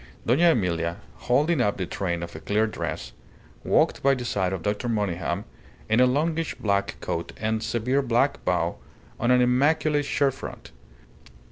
Dona 0.25 0.49
Emilia, 0.49 0.97
holding 1.29 1.61
up 1.61 1.77
the 1.77 1.85
train 1.85 2.23
of 2.23 2.35
a 2.35 2.39
clear 2.39 2.65
dress, 2.65 3.11
walked 3.63 4.01
by 4.01 4.15
the 4.15 4.25
side 4.25 4.51
of 4.51 4.63
Dr. 4.63 4.89
Monygham, 4.89 5.43
in 5.87 5.99
a 5.99 6.07
longish 6.07 6.55
black 6.55 6.95
coat 7.01 7.33
and 7.37 7.61
severe 7.61 8.01
black 8.01 8.43
bow 8.43 8.77
on 9.19 9.29
an 9.29 9.41
immaculate 9.43 10.05
shirtfront. 10.05 10.71